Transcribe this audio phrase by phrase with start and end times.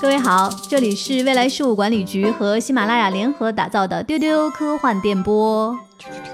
[0.00, 5.78] 各位好，这里是未来事务管理局和喜马拉雅联合打造的丢丢科幻电波。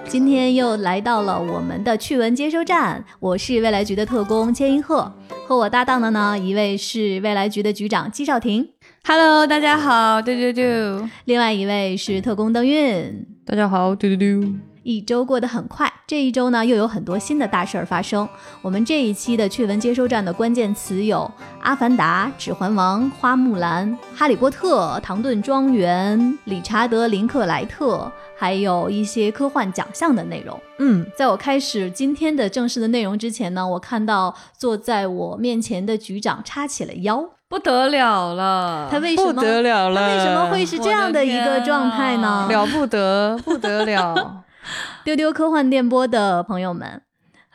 [0.08, 5.12] 今天又来到了我们的趣闻接收站，我是未来局的特工千一鹤，
[5.48, 8.68] 和我搭档的呢，一位是未来局的局长姬少廷
[9.04, 14.48] ，Hello，大家好，丢丢丢，另外一位是特工邓韵，大家好，丢丢丢。
[14.86, 18.28] 一周过得很快，这一周呢又有很多新的大事儿发生。
[18.62, 21.28] 我们这一期的趣闻接收站的关键词有
[21.60, 27.96] 《阿凡达》《指环王》《花木兰》《哈利波特》《唐顿庄园》《理查德·林克莱特》，
[28.38, 30.56] 还有一些科幻奖项的内容。
[30.78, 38.86] 嗯，在我开始今天的正式的内容之前呢，我看到坐在我面前的局长叉起了腰，不得了了。
[38.88, 40.00] 他为什么不得了了？
[40.00, 42.46] 他为什么会是这样的一个状态呢？
[42.48, 44.14] 了不得，不得了。
[45.04, 47.02] 丢丢科幻电波的朋友们，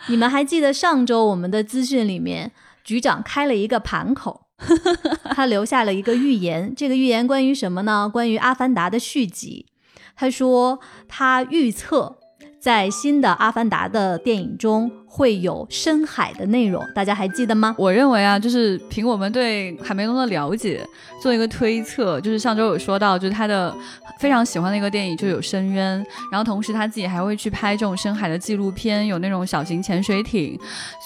[0.08, 2.52] 你们还记得上周我们的资讯里面，
[2.84, 4.48] 局长开了一个盘口，
[5.36, 6.74] 他留下了一个预言。
[6.76, 8.10] 这个预言关于什么呢？
[8.12, 9.68] 关于《阿凡达》的续集。
[10.16, 12.18] 他说他预测。
[12.60, 17.76] 在新的《阿凡达》的电影中会有深海的内容，大家还记得吗？
[17.78, 20.86] 我认为啊，就是凭我们对海梅隆的了解，
[21.22, 23.74] 做一个推测，就是上周有说到，就是他的
[24.20, 30.60] 非常喜欢的一个电影就有《深渊》，然后同时他自己还会去拍这种深海的纪录片，有那种小型潜水艇，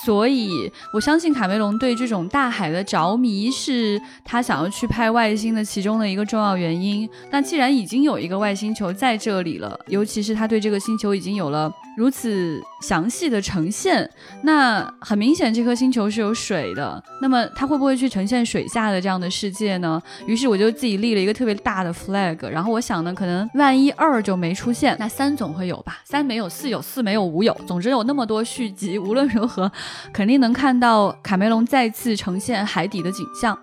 [0.04, 7.08] 所以我相信卡梅隆对这种大海的着迷是他想要去拍外星的其中的一个重要原因。
[7.30, 11.36] 那既然已经有一个外星球在这里了，尤其是他对这个星球已经。
[11.36, 14.10] 有了如此详细的呈现，
[14.44, 17.02] 那很明显这颗星球是有水的。
[17.22, 20.02] 那么它会不会去呈现水下的这样的世界呢？
[20.26, 22.46] 于是我就自己立了一个特别大的 flag。
[22.48, 26.00] 然后我想呢，可能万一二就没出现，那三总会有吧？
[26.04, 27.56] 三没有，四有，四没有，五有。
[27.66, 29.72] 总之有那么多续集，无论如何，
[30.14, 33.58] 肯定能看到卡梅隆再次呈现海底的景象。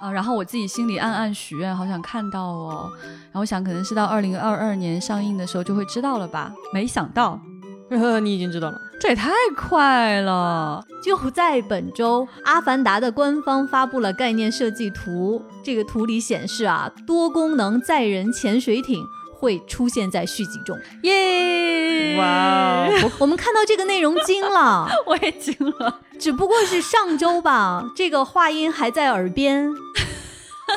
[0.00, 2.90] 啊，然后我自己心里暗暗许愿，好想看到哦。
[3.32, 6.52] 然后想可能是到二零二二年上映的时候就会知道了吧？
[6.74, 7.40] 没想到，
[8.20, 10.84] 你已经知道了，这也太快了！
[11.02, 19.04] 就在本周，《阿凡达》的官方发布了概念设计图，这个图里显示啊，多功能载人潜水艇。
[19.36, 22.16] 会出现在续集中，耶！
[22.16, 22.88] 哇，
[23.20, 26.00] 我们看到这个内容惊了， 我也惊了。
[26.18, 29.70] 只不过是上周吧，这个话音还在耳边。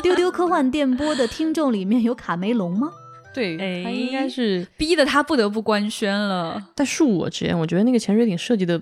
[0.04, 2.90] 丢丢科幻电波的听众里面有卡梅隆吗？
[3.38, 6.72] 对，他应该是逼得他不得不官宣了。
[6.76, 8.82] 但恕我直言，我觉得那个潜水艇设计的。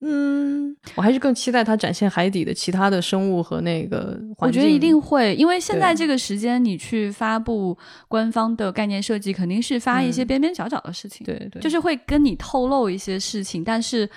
[0.00, 4.46] 嗯，我还是更期待它展现海底的其他的生物和那个环境。
[4.46, 7.76] 我觉得一定会，因为现在这个时间你去发布
[8.06, 11.26] 官方的概念设计，肯定是发一些边边角角的事情。
[11.26, 14.08] 对对，就是会跟你透露一些事情，但是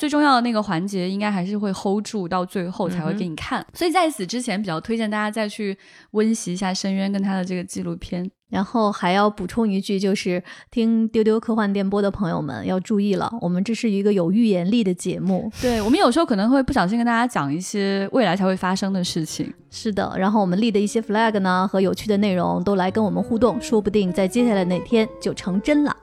[0.00, 3.62] 最重要的那个环节应该还是会 hold 住到最后才会给你看。
[3.74, 5.76] 所以在此之前，比较推荐大家再去
[6.12, 8.30] 温习一下《深渊》跟他的这个纪录片。
[8.48, 15.52] 然后还要补充一句，就是听丢丢科幻电波的朋友们要注意了，我们这是一个有预言力的节目。
[15.60, 19.52] 对我们有时候可能会不小心跟大家讲一些未来才会发生的事情。
[19.70, 25.94] 是的，然后我们立的一些 flag 呢和有趣的内容都来跟我们互动，说不定在接下来哪天就成真了。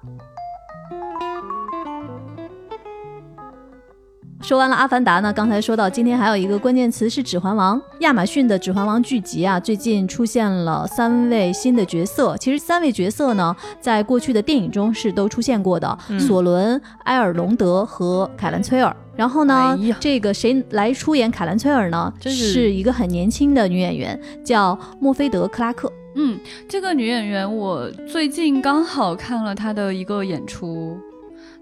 [4.42, 7.78] 说完了《阿凡达》呢，刚才说到今天还有一个关键词是《指环王》。
[8.00, 12.38] 亚马逊的《指环王》剧集啊，最近出现了三位新的角色。
[12.38, 18.96] 其实三位角色呢，在过去的电影中是都出现过的：索伦、埃尔隆德和凯兰崔尔。
[19.16, 22.14] 然后呢，这个谁来出演凯兰崔尔呢？
[22.22, 25.92] 是一个很年轻的女演员，叫墨菲德克拉克。
[26.16, 30.98] 嗯，这个女演员我最近刚好看了她的一个演出。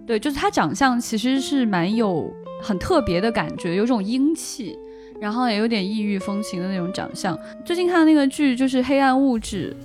[0.05, 2.31] 对，就是她长相其实是蛮有
[2.65, 4.75] 很特别的感觉，有种英气，
[5.21, 7.37] 然后也有点异域风情的那种长相。
[7.63, 9.75] 最近看的那个剧就是《黑暗物质》，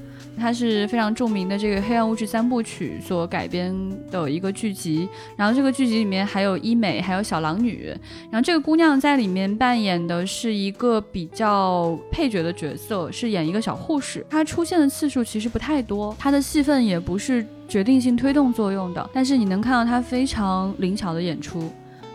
[0.40, 3.74] 它是非常著名的这个《黑暗物质》三部曲所改编
[4.10, 5.06] 的一个剧集。
[5.36, 7.94] 然后这个剧集里面还有伊美，还有小狼女。
[8.30, 14.24] 然后这个姑娘在里面扮演的是一个比较配角的角色，是演一个小护士。
[14.30, 17.44] 她出现的次数其实不太多，她的戏份也不是。
[17.70, 21.70] 决定性推动作用的，但是你能看到他非常灵巧的演出，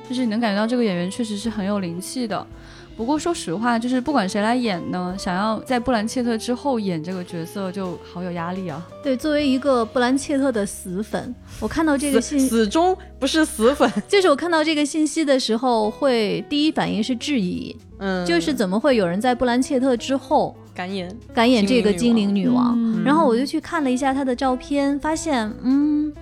[0.09, 2.45] 就是你能感觉到这个演员确实是很有灵气的。
[2.97, 8.81] 不过说实话，就是不管谁来演呢，想要在布兰切特之后演这个角色就好有压力啊。
[9.03, 20.55] 对，作为一个布兰切特的死粉，我看到这个信死忠不是死粉， 就是我看到这个信息的时候，会第一反应是质疑，嗯，就是怎么会有人在布兰切特之后。
[20.73, 26.13] 敢演敢演这个精灵女王，然后我就去看了一下她的照片，发现嗯。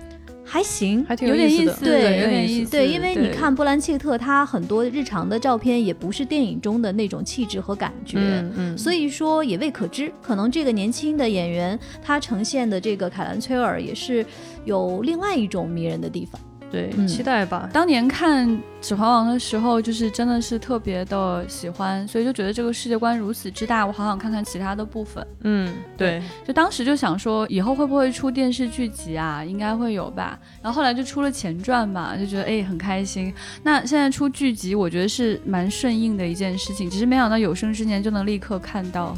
[0.44, 2.70] 还行，还挺有点意思，对有点意思。
[2.70, 14.24] 对，因为你看布兰切特他很多日常的照片也不是电影中的那种气质和感觉，嗯嗯，所以说也未可知，可能这个年轻的演员他呈现的这个凯兰崔尔也是
[14.64, 16.40] 有另外一种迷人的地方。
[16.74, 17.70] 对，嗯期待吧。
[17.72, 18.48] 当年看
[18.80, 25.24] 《指环王》的时候，就是真的是特别的喜欢，所以就觉得这个世界观如此之大，我好想看看其他的部分。
[25.42, 29.44] 嗯，对，就当时就想说，以后会不会出电视剧集啊？
[29.44, 30.36] 应该会有吧。
[30.60, 33.32] 然后后来就出了前传嘛，就觉得哎很开心。
[33.62, 39.16] 那现在出剧集，我觉得是蛮顺应的一件事情，只是没想到有生之年就能立刻看到。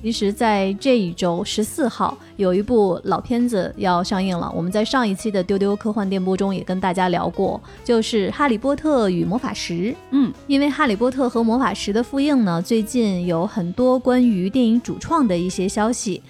[0.00, 4.50] 其实，在这一周十四号有一部老片子要上映了。
[4.54, 9.74] 我们在上一期的丢丢科幻电波中也跟大家聊过，就是《哈利波特与魔法石》。
[10.12, 16.22] 嗯，因为《哈利波特和魔法石》的复映呢，最近有很多关于电影主创的一些消息。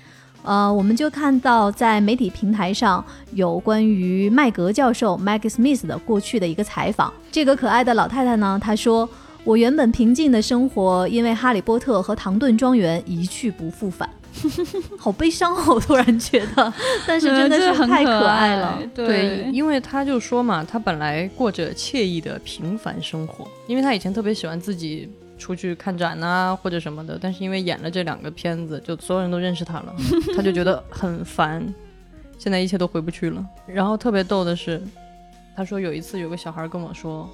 [0.43, 3.05] 呃，我们就看到在媒体平台上
[3.35, 7.12] 有关于麦格教授 Maggie Smith 的过去的一个采访。
[7.31, 9.09] 这个可爱的老太太呢，她说。
[9.49, 14.06] 我原本平静的生活，因为哈利波特和唐顿庄园一去不复返，
[14.99, 15.73] 好悲伤哦！
[15.75, 16.71] 我突然觉得，
[17.06, 18.79] 但是真的是太可爱了。
[18.95, 29.95] 对，因为他就说嘛，他本来过着惬意的平凡生活，因为他以前特别喜欢自己出去看展呐、或者什么的，但是因为演了这两个片子，就所有人都认识他了，
[30.37, 31.67] 他就觉得很烦。
[32.37, 33.43] 现在一切都回不去了。
[33.67, 34.79] 然后特别逗的是，
[35.56, 37.27] 他说有一次有个小孩跟我说：“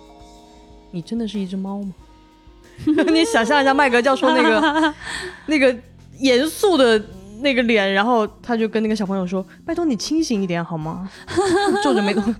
[0.95, 1.93] 你真的是一只猫吗？”
[3.13, 4.95] 你想象一下麦格教授那个
[5.47, 5.77] 那个
[6.19, 7.01] 严肃的
[7.41, 11.09] 那个脸，然后他就跟那个小朋友说：“拜托你清醒一点好吗？”
[11.85, 12.35] 皱着眉头，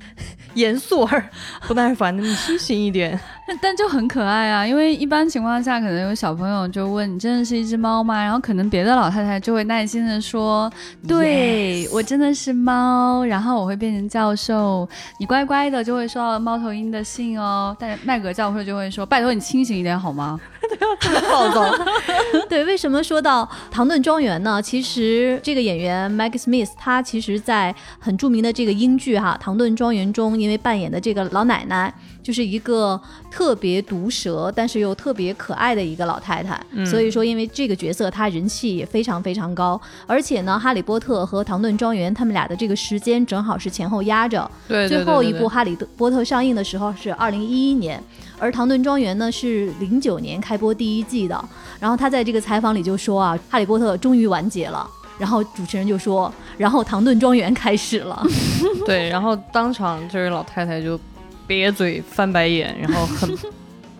[0.55, 1.31] 严肃而
[1.69, 3.19] 不耐烦的，你清醒一点。
[3.47, 8.23] 但但就很可爱啊，因为一般情况下，可能有小朋友就问你真的是一只猫吗？
[8.23, 10.73] 然后可能别的老太太就会耐心的说，
[11.07, 14.89] 对我真的是猫，然后我会变成教授，
[15.19, 17.77] 你乖乖的就会收到猫头鹰的信哦。
[17.79, 20.41] 但是麦格教授就会说，拜托你清醒一点好吗？
[21.31, 21.71] 暴躁。
[22.49, 24.63] 对，为什么说到唐顿庄园呢？
[24.63, 31.93] 其实这个演员 Maggie Smith，她其实在很著名的这个英剧哈《唐顿庄园》中，因为扮演的这个老奶奶，
[32.25, 32.99] 就是一个
[33.31, 36.59] 特别毒舌，但是又特别可爱的一个老太太。
[36.87, 39.79] 所以说，因为这个角色，她人气也非常非常高。
[40.07, 44.51] 而且呢，《哈利波特》和《唐顿庄园》他们俩的这个时间正好是前后压着。
[44.67, 48.03] 对最后一部《哈利波特》上映的时候是二零一一年，
[48.39, 51.45] 而《唐顿庄园》呢是零九年开播第一季的。
[51.79, 54.89] 然后他在这个采访里就说啊，《哈利波特》终于完结了。
[55.17, 58.21] 然后主持人就说，然后《唐顿庄园》开始了。
[58.85, 60.99] 对，然后当场这位老太太就
[61.47, 63.37] 瘪嘴翻白眼，然后很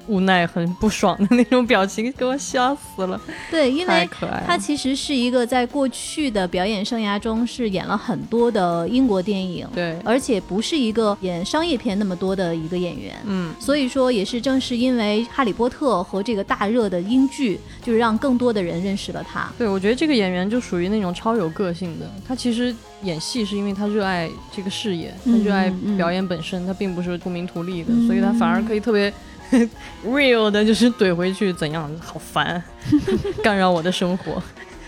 [0.07, 3.21] 无奈、很不爽的那种表情，给我笑死了。
[3.51, 4.09] 对，因为。
[4.47, 13.15] 他其实是一个在过去的表演生涯中是演了很多的英国电影，对，而且不是一个演商业片那么多的一个演员。
[13.25, 19.51] 嗯，所以说，也是正是因为《哈利波特》和这个大热的英剧，就是让更多的人认识了他。
[19.59, 22.11] 对，我觉得这个演员就属于那种超有个性的。
[22.27, 29.13] 他其实演戏是因为他热爱这个事业，他热爱表演本身，他并不是图名图利的，所以他反而可以特别
[30.07, 32.63] real 的，就是怼回去怎样，好烦，
[33.43, 34.43] 干扰我的生活。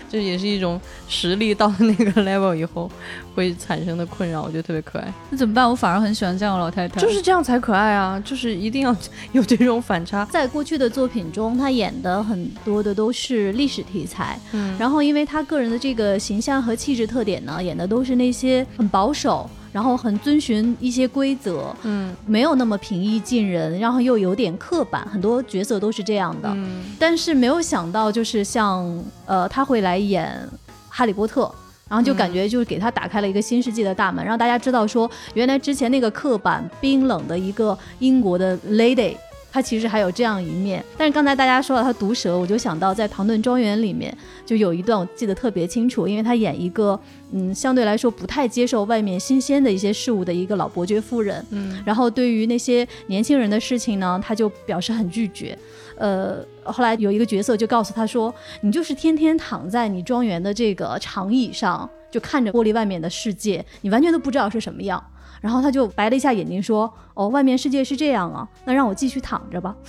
[0.09, 2.89] 这也是一种实力到了那个 level 以后
[3.35, 5.13] 会产生的困扰，我觉得特别可爱。
[5.29, 5.69] 那怎么办？
[5.69, 8.17] 我反而很喜欢这样的老太太，就是这样才可爱啊！
[8.23, 8.95] 就是一定要
[9.33, 10.23] 有这种反差。
[10.31, 26.49] 在过去的作品中，她演的很多的都是历史题材，嗯，然后因为她个人的这个形象和气质特点呢，演的都是那些很保守，然后很遵循一些规则，嗯没有那么平易近人，然后又有点刻板，很多角色都是这样的。
[26.55, 30.49] 嗯但是没有想到，就是像呃，他会来演
[30.89, 31.53] 哈利波特。
[31.89, 39.15] 然后就感觉就是给他打开了一个新世纪的大门，让大家知道说，原来之前那个刻板冰冷的一个英国的 lady，
[39.51, 40.83] 她其实还有这样一面。
[40.97, 46.99] 但是刚才大家说到他毒舌，我就想到在《唐顿庄园》里面就有一段我记得特别清楚，因为他演一个
[47.31, 55.57] 嗯相对来说不太接受外面新鲜的一些事物的一个老伯爵夫人，嗯然后对于那些年轻人的事情呢，他就表示很拒绝。
[55.97, 65.03] 呃，后来有一个角色就告诉他说：“你就是天天躺在你庄园的这个长椅上，就看着玻璃外面的世界，你完全都不知道是什么样。”
[65.41, 69.75] 然后他就白了一下眼睛说：“哦，外面世界是这样啊，那让我继续躺着吧。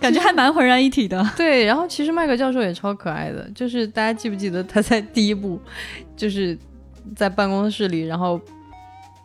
[0.00, 1.22] 感觉还蛮浑然一体的。
[1.36, 5.60] 对，然后其实麦克教授也超可爱的，就是大家记不记得他在第一部，
[6.16, 6.58] 就是
[7.14, 8.40] 在办公室里，然后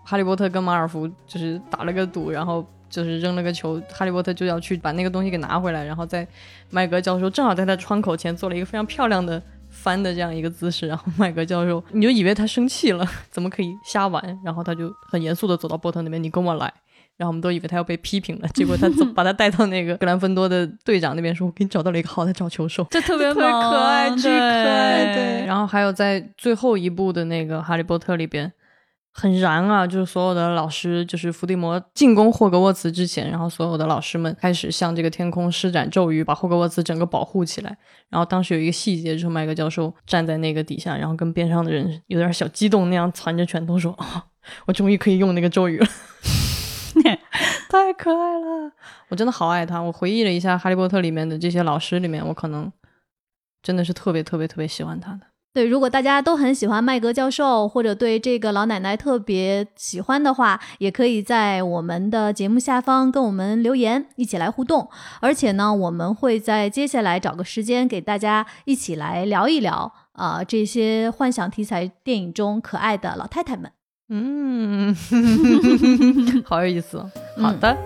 [0.03, 6.27] 哈利波特跟马尔福就是打了个赌，然后就是扔了个球，哈利波特就要去把那个东西给拿回来，然后在
[6.71, 9.41] 麦格教授正好在他窗口前做了一个非常漂亮的
[9.85, 14.39] 翻的这样一个姿势，然后麦格教授你就以为他生气了， 怎么可以瞎玩？
[14.43, 16.73] 然后他就很严肃的走到波特那边，你跟我来。
[17.17, 28.51] 然后我们都以为他要被批评了，结果他走 把他带到那个格兰芬多的队长那边说：“我给你找到了一个好的找球手，这特别特别可爱，巨可爱。”对对，然后还有在最后一部的那个《哈利波特》里边。
[29.17, 29.87] 很燃啊！
[29.87, 37.77] 就是所有的老师，就是伏地魔进攻霍格沃茨之前，然后所有的老师们开始向这个天空施展咒语，把霍格沃茨整个保护起来。
[38.09, 44.25] 然后当时有一个细节，就是麦格教授站在那个底下，然后跟边上的人有点小激动那样，攒着拳头说：“啊，
[44.67, 45.87] 我终于可以用那个咒语了。
[47.71, 48.71] ”太可爱了，
[49.07, 49.79] 我真的好爱他。
[49.79, 52.69] 我回忆了一下《哈利波特》里面的这些老师里面，我可能
[53.63, 55.21] 真的是特别特别特别喜欢他的。
[55.55, 64.89] 对，如果大家都很喜欢麦格教授，或者对这个老奶奶特别喜欢的话，也可以在我们的节目下方跟我们留言，一起来互动。
[65.21, 73.71] 而且呢，我们会在接下来找个时间给大家一起来聊一聊啊、这些幻想题材电影中可爱的老太太们。
[74.09, 74.93] 嗯，
[76.43, 77.09] 好有意思哦。
[77.41, 77.77] 好的，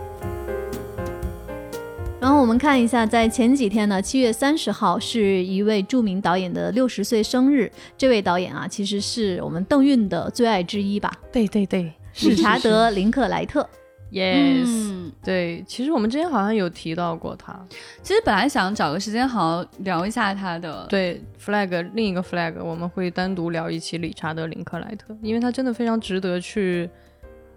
[2.22, 7.72] 然后我们看一下，在前几天呢，七月三十号是一位著名导演的六十岁生日。
[7.98, 13.68] 这位导演啊，其实是我们邓韵的最爱之一吧，对对对，理查德·林克莱特。
[14.12, 17.58] ，yes，、嗯，对，其实我们之前好像有提到过他。
[18.04, 26.90] 其实本来想找个时间好好聊一下他的，对，flag 另一个 flag，我们会单独聊一期理查德·林克莱特，因为他真的非常值得去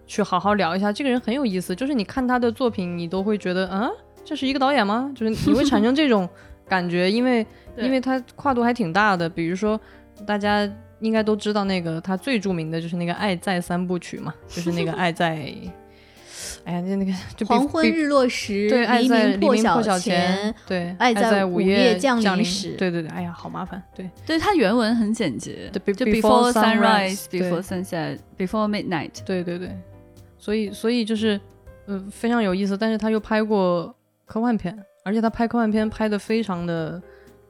[0.07, 0.93] 去好好聊一下。
[0.93, 3.89] 这个人很有意思，就是你看他的作品，你都会觉得，啊，
[4.25, 5.11] 这是一个导演吗？
[5.15, 6.27] 就是你会产生这种
[6.67, 7.45] 感觉， 因为
[7.77, 9.29] 因为他跨度还挺大的。
[9.29, 9.79] 比如说，
[10.25, 15.35] 大家应该都知道那个他最著名的就是那个《爱在三部曲》嘛， 就是那个《爱在》，
[16.65, 29.11] 哎呀，那那个就黄昏日落时，对，爱在黎明破晓前，对，爱在午夜降降临时对对对，哎呀，好麻烦，对对他原文很简洁，对就 before sunrise, before sunset, before midnight。
[29.25, 29.77] 对对对，
[30.37, 31.39] 所以所以就是
[31.85, 33.93] 呃非常有意思，但是他又拍过
[34.25, 37.01] 科幻片，而且他拍科幻片拍的非常的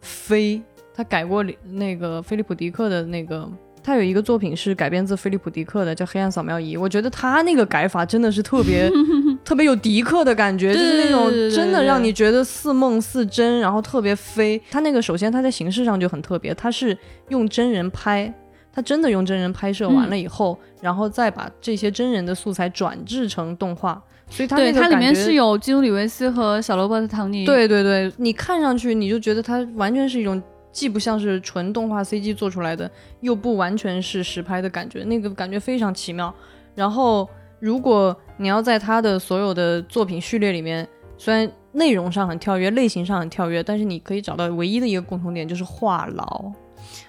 [0.01, 0.61] 飞，
[0.93, 3.49] 他改过那个菲利普迪克的那个。
[3.85, 6.77] 他有一个作品是改编自菲利普迪克的，叫《黑暗扫描仪》。
[6.79, 8.89] 我觉得他那个改法真的是特别
[9.43, 14.57] 特别有迪克的感觉，就是那种真的让你觉得似梦似真，然后特别飞。
[14.71, 18.33] 他那个首先他在形式上就很特别，他是用真人拍，
[18.71, 24.01] 他真的用真人拍摄完了以后，然后再把这些真人的素材转制成动画，
[24.33, 27.45] 所以它里面是有基努里维斯和小罗伯特唐尼。
[27.45, 32.89] 对对对，你看上去你就觉得它完全是一种既不像是纯动画 CG 做出来的，
[33.21, 36.33] 又不完全是实拍的感觉，那个感觉非常奇妙。
[36.73, 46.51] 然后，如果你要在他的所有的作品序列里面，虽然内容上很跳跃，类型上很跳跃，但是你可以找到唯一的一个共同点，就是话痨。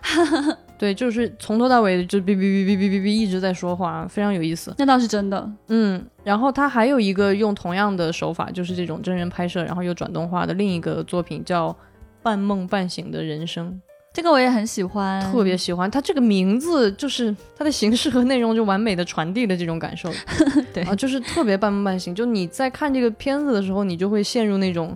[0.84, 4.74] 对，就是从头到尾就哔哔哔哔哔哔哔一直在说话，非常有意思。
[4.76, 5.50] 那倒是真的。
[5.68, 11.70] 嗯，然后他还有一个用同样的手法，就是这种真人拍摄，然后又转动画的另一个作品叫
[12.22, 13.70] 《半梦半醒的人生》，
[14.12, 15.90] 这个我也很喜欢，特别喜欢。
[15.90, 20.10] 它这个名字就是它的形式和内容就完美的传递了这种感受，
[20.74, 22.14] 对啊，就是特别半梦半醒。
[22.14, 24.94] 就你在看这个片子的时候，你就会陷入那种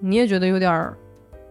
[0.00, 0.96] 你也觉得有点儿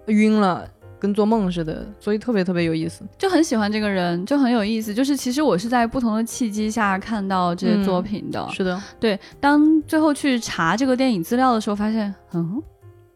[0.08, 0.68] 晕了。
[1.00, 3.04] 跟做梦似的，所以特别特别有意思。
[3.18, 4.94] 就很喜欢这个人，就很有意思。
[4.94, 8.48] 就是其实我是在不同的契机下看到这些作品的。
[8.52, 12.62] 是的，对，当最后去查这个电影资料的时候，发现，嗯，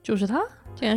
[0.04, 0.42] 就是他，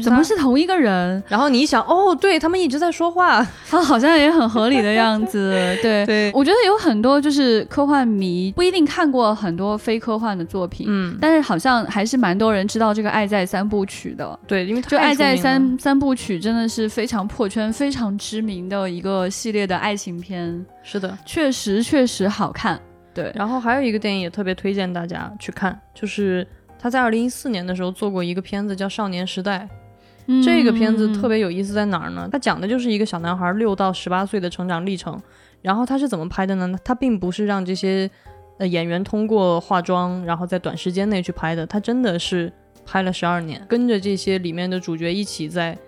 [0.02, 0.22] 怎么？
[0.24, 1.22] 是同一个人？
[1.28, 3.46] 然后你一想，哦，对他们一直在说话。
[3.68, 5.50] 他好像也很合理的样子。
[5.82, 14.38] 对，对，我觉得有很多就是科幻迷不一定看过很多非科幻的作品，嗯，但是好像还是蛮多人知道这个《爱在三部曲》的。
[14.46, 21.18] 对，因为就《爱在三三部曲》真的是非常破圈、非常知名的一个系列的爱情片，是的。
[21.26, 22.80] 确实确实好看。
[23.12, 26.44] 对，然后还有一个电影也特别推荐大家去看，就是
[26.84, 29.66] 他在二零一四年的时候做过一个片子叫《少年时代》。
[30.44, 32.28] 这个片子特别有意思在哪儿呢？
[32.30, 35.18] 它讲的就是一个小男孩六到十八岁的成长历程。
[35.62, 36.78] 然后他是怎么拍的呢？
[36.84, 38.10] 他并不是让这些
[38.58, 41.66] 呃演员通过化妆，然后在短时间内去拍的。
[41.66, 42.52] 他真的是
[42.84, 45.78] 拍了十二年，跟着这些里面的主角一起在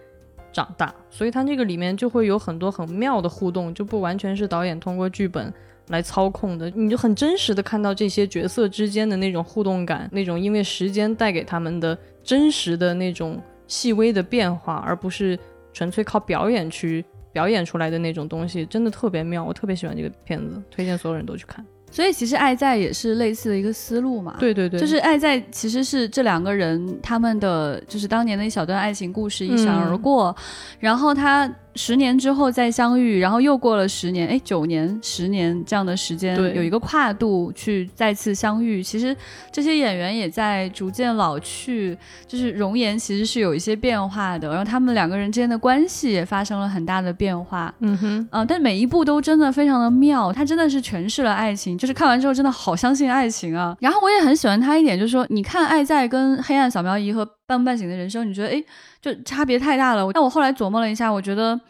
[0.50, 0.94] 长大。
[1.10, 5.52] 所以他这个里面就会有很多很妙的互动，就不完全是导演通过剧本
[5.88, 15.38] 来操控的，你就很真实的看到这些角色之间的那种互动感，那种因为时间带给他们的真实的那种细微的变化，而不是
[15.72, 19.44] 纯粹靠表演去表演出来的那种东西，真的特别妙。
[19.44, 21.64] 我特别喜欢这个片子，推荐所有人都去看。
[21.90, 24.36] 所以其实《爱在》也是类似的一个思路嘛。
[24.38, 30.34] 对对对，就是《爱在》其实是这两个人他们的就是当年的一小段爱情故事一闪而过，
[30.78, 31.50] 然后他。
[31.78, 38.82] 十年之后再相遇，然后又过了十年，哎，九年、十年这样的时间，有一个跨度去再次相遇。
[38.82, 39.14] 其实
[39.52, 41.94] 这些演员也在逐渐老去，
[42.26, 47.74] 就是容颜其实是有一些变化的，然后他们两个人之间的关系也发生了很大的变化。
[47.80, 53.76] 嗯哼，啊，但每一步都真的非常的妙，他真的是诠释了爱情，就是看完之后真的好相信爱情啊。
[53.80, 58.62] 然后我也很喜欢他一点，就是说，你看《爱在》跟《黑暗扫描仪》和《半梦半醒的人生》，你觉得哎？
[59.02, 60.10] 就差别太大了。
[60.12, 61.60] 但我后来琢磨了一下，我觉得，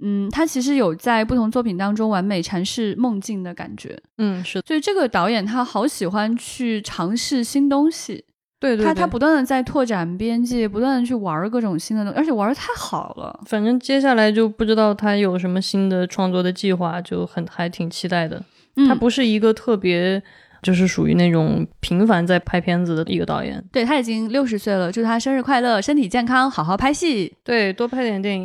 [0.00, 3.98] 嗯，他其实有在不同作品当中完美阐释梦境的感觉。
[4.16, 4.62] 嗯，是。
[4.66, 8.24] 所以这个导演他好喜欢去尝试新东西。
[8.58, 8.86] 对对。
[8.86, 13.38] 他他不断的在拓展边界，不断的去玩各种新的东西，而且玩的太好了。
[13.44, 18.42] 反正接下来就不知道他有什么新的创作的计划，就很还挺期待的。
[18.88, 20.22] 他不是一个特别。
[20.62, 28.44] 就是属于那种频繁在拍片子的一个导演，对他已经六十岁了，祝他生日快乐，身体健康，好好拍戏，对，多拍点电影，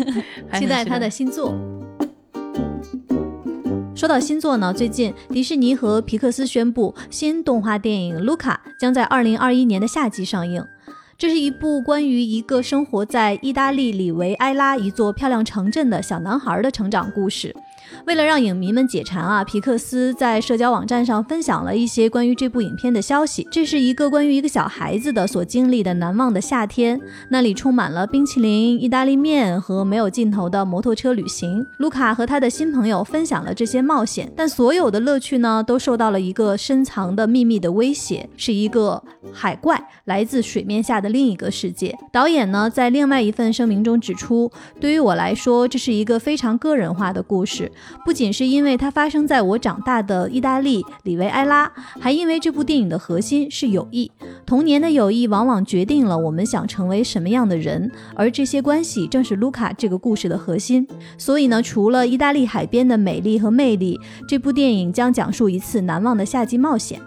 [0.54, 1.54] 期待他的新作。
[3.94, 10.64] 说到新作呢，最近迪士尼和皮克斯宣布，新动画电影《卢卡》将在二零二一年的夏季上映。
[11.18, 17.54] 这是一部关于一个生活在意大利里维埃拉一座漂亮城镇的小男孩的成长故事。
[18.06, 23.46] 为了让影迷们解馋啊，皮克斯在社交网站上分享了一些关于这部影片的消息。
[23.50, 31.64] 这是一个关于一个小孩子的所经历的难忘的夏天，那里充满了冰淇淋、意大利面和没有尽头的摩托车旅行。
[31.78, 39.02] 卢卡和他的新朋友分享了这些冒险，但所有的乐趣呢，都受到了一个深藏的秘密的威胁，是一个
[39.32, 41.96] 海怪来自水面下的另一个世界。
[42.12, 47.70] 导演呢，在另外一份声明中指出，对于我来说，这是一个非常个人化的故事。
[48.04, 51.70] 不仅是因为它发生在我长大的意大利里维埃拉，
[52.00, 54.10] 还因为这部电影的核心是友谊。
[54.46, 60.86] 童年的友谊往往决定了我们想成为什么样的人，而这些关系正是卢卡这个故事的核心。
[61.16, 67.00] 所以呢，除了意大利海边的美丽和魅力，这部电影将讲述一次难忘的夏季冒险。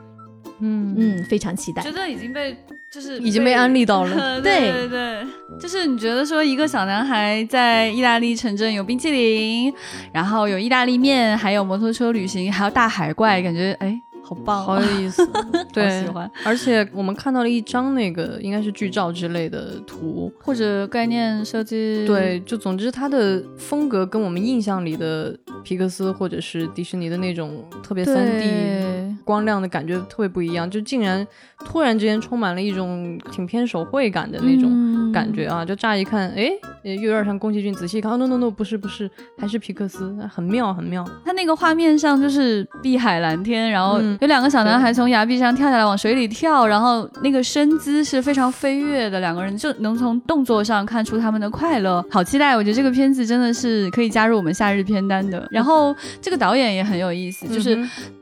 [0.60, 1.82] 嗯嗯，非常期待。
[1.82, 2.56] 觉得已经被。
[2.92, 5.26] 就是已经被安利到了， 对对对，
[5.58, 9.74] 就是你觉得说一个小男孩在意大利城镇有冰淇淋，
[10.12, 14.02] 然后有意大利面，还有摩托车旅行，还有大海怪，感觉哎。
[14.32, 15.30] 好棒，好有意思，
[15.74, 16.30] 对，喜欢。
[16.46, 22.08] 而且我们看到了一张那个应该是剧照之类的图，或者概念设计。
[22.08, 31.28] 对，就总之它的风格跟我们印象里的皮克斯或者是迪士尼的那种特别三 D 光亮的感觉特别不一样，就竟然
[31.66, 35.66] 突然之间充满了一种挺偏手绘感的那种感觉啊！
[35.66, 36.50] 就乍一看，哎，
[36.84, 41.08] 又有点像宫崎骏，仔细看、哦，no no no，不是不是，还是皮克斯，很妙很妙。
[41.26, 44.00] 他那个画面上就是碧海蓝天，然后。
[44.20, 52.56] 有两个小男孩从崖壁上跳下来往水里跳，然后那个身姿是非常飞跃的，两个人就能从动作上看出他们的快乐，好期待！
[52.56, 55.48] 我觉得这个片子真的是可以加入我们夏日片单的。
[55.50, 57.78] 然后这个导演也很有意思，就是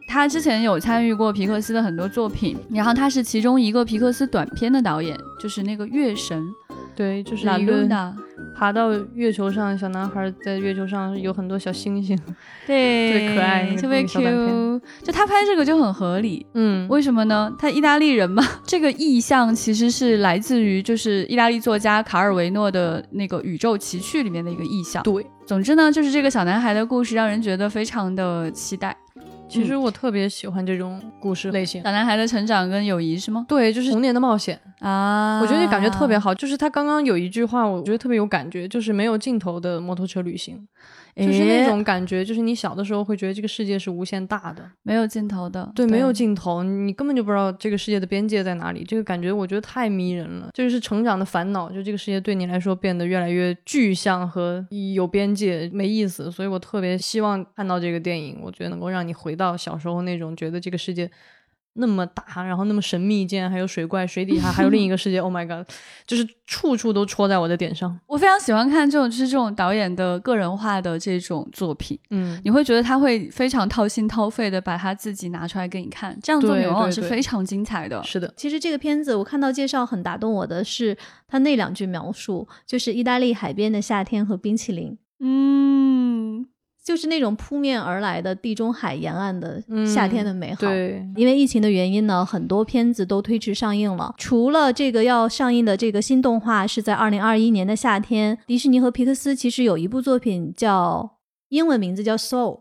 [0.07, 6.43] 他之前有参与过皮克斯的很多作品，然后他是其中一个皮克斯短片的导演，就是那个月神。
[6.99, 7.87] 对，就是一个
[8.53, 12.19] 爬到月球上，小男孩在月球上有很多小星星，
[12.67, 14.81] 对，特别可爱，特别 Q。
[15.01, 17.49] 就他拍这个就很合理，嗯，为什么呢？
[17.57, 25.01] 他意大利人嘛， 这个意象其实是来自于就是意大利作家卡尔维诺的那个《宇宙奇趣》里面的一个意象。
[25.03, 28.93] 对，总之呢，就是这个小男孩的故事让人觉得非常的期待。
[29.49, 33.45] 其实我特别喜欢这种故事类型，小男孩的成长跟友谊是吗？
[33.49, 35.39] 对，就是童年的冒险啊！
[35.41, 36.33] 我觉得感觉特别好。
[36.35, 40.67] 就是他刚刚有一句话，我觉得特别有感觉，就是没有尽头的摩托车旅行。
[41.25, 45.71] 就是那种感觉，就是你小的时候会觉得这个世界是无限大的，没有尽头的。
[45.75, 48.83] 对，没有尽头，你根本就不知道这个世界的边界在哪里。
[48.83, 56.31] 这个感觉我觉得太迷人了，就是成长的烦恼，就这个世界对你来说变得越来越具象和有边界，没意思。
[56.31, 61.09] 所以我特别希望看到这个电影，我觉得能够让你回到小时候那种觉得这个世界。
[61.73, 65.19] 那么大，然后那么神秘，竟然还有水怪，水底下还有另一个世界。
[65.29, 65.67] Oh my god，
[66.07, 67.99] 就是处处都戳在我的点上。
[68.07, 71.99] 我非常喜欢看这种，就是这种导演的个人化的这种作品。
[72.09, 78.03] 嗯，你会觉得他会非常掏心掏肺的把他自己拿出来给你看，这样作品往往是非常精彩的。
[78.03, 84.97] 是的，其实这个片子我看到介绍很打动我的是他那两句描述，就是意大利海边的夏天和冰淇淋。
[85.19, 86.47] 嗯。
[86.89, 90.61] 就是那种扑面而来的地中海沿岸的夏天的美好。
[90.61, 94.15] 对，因为疫情的原因呢，很多片子都推迟上映了。
[94.17, 101.17] 除了这个要上映的这个新动画是在二零二一年的夏天，迪士尼和皮克斯其实有一部作品叫
[101.49, 102.55] 英文名字叫《Soul》，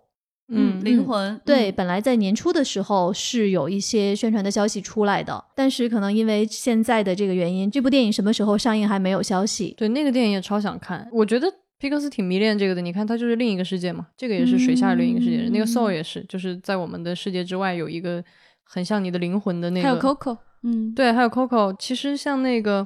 [0.49, 9.75] 嗯，灵魂对，嗯本来在年初的时候是有一些宣传的消息出来的，但是可能因为现在的这个原因，这部电影什么时候上映还没有消息。
[9.79, 11.09] 对，那个电影也超想看。
[11.13, 15.49] 我觉得皮克斯挺迷恋这个的，你看，它就是另一个世界嘛，这个也是水下的另一个世界。
[15.51, 18.23] 那个 Soul 也是，就是在我们的世界之外有一个
[18.65, 19.89] 很像你的灵魂的那个。
[19.89, 21.75] 还有 Coco，嗯，对，还有 Coco。
[21.79, 22.85] 其实像那个，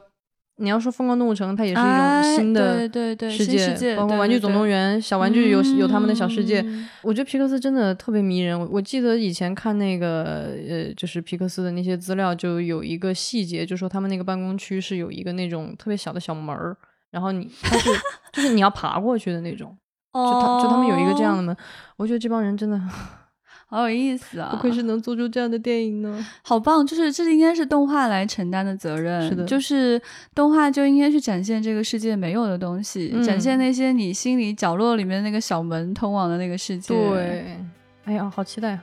[0.59, 6.61] 你要说疯狂动物城，它也是一哎种新的对对对世界包括玩具总动对员，小玩具有有他们的小世界。
[6.61, 8.59] 嗯我觉得皮克斯真的特别迷人。
[8.61, 16.77] 我我记得以前看那个呃，就是皮克斯的那些资料，就有一个细节，就说他们那个办公区是有一个那种特别小的小门儿，
[17.12, 17.90] 然后你它是
[18.33, 19.77] 就是你要爬过去的那种，
[20.12, 21.57] 就他就他们有一个这样的哦，门。
[21.98, 22.81] 我觉得这帮人真的
[23.68, 24.51] 好有意思啊！
[24.51, 26.27] 不愧是能做出这样的电影呢。
[26.42, 30.01] 好棒，就是这应该是动画来承担的责任，是的就是
[30.35, 37.57] 动画就应该去展现这个世界没有的东西，嗯展现那些你心里角落里面那个小门通往的那个世界。，对，
[38.05, 38.83] 哎呀，好期待啊！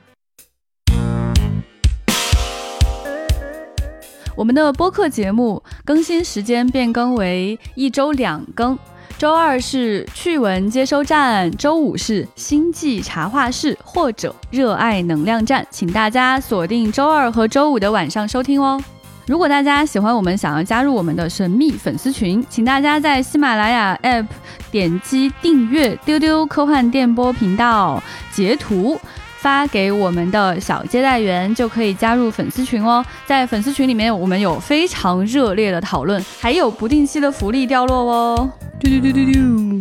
[4.36, 8.78] 我们的播客节目更新时间变更为一周两更。
[9.18, 18.82] 周二是趣闻接收站，周五是星际茶话室或者热爱能量站，请大家锁定周二和周五的晚上收听哦。
[19.26, 24.26] 如果大家喜欢我们，想要加入我们的神秘粉丝群，请大家在喜马拉雅 App
[24.70, 28.98] 点击订阅“丢丢科幻电波”频道，截图
[29.40, 33.02] 发给我们的小接待员，就可以加入粉丝群哦。
[33.24, 38.52] 在粉丝群里面，我们有非常热烈的讨论，还有不定期的福利掉落哦。
[38.78, 39.80] 嘟嘟嘟嘟嘟。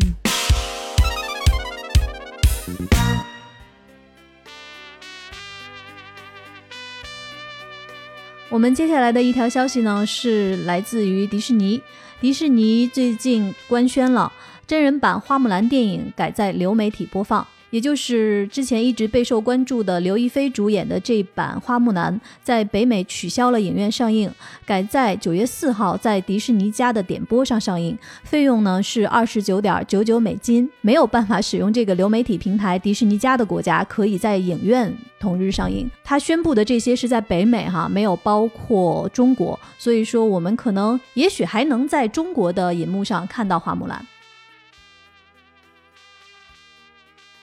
[8.50, 11.82] 我们接下来的一条消息呢，是来自于迪士尼。
[12.22, 14.32] 迪士尼最近官宣了
[14.66, 24.32] 真人版《花木兰》电影改在流媒体播放，也就是之前一直备受关注的刘亦菲主演的这版《花木兰》，在北美取消了影院上映，
[24.66, 30.70] 改在九月四号在迪士尼家的点播上上映，费用呢是二十九点九九美金。
[30.82, 35.90] 没有办法使用这个流媒体平台迪士尼家的国家，可以在影院同日上映。
[36.04, 44.06] 他宣布的这些是在北美哈，没有包括中国，所以说我们可能也许还能在中国的银幕上看到花木兰。